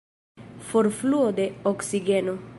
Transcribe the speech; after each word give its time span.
Forfluo 0.69 1.29
de 1.41 1.47
oksigeno. 1.75 2.35